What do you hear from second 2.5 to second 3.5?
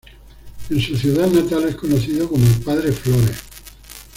Padre Flores.